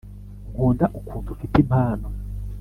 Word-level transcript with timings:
nkunda 0.53 0.85
ukuntu 0.99 1.27
ufite 1.35 1.55
impano 1.63 2.07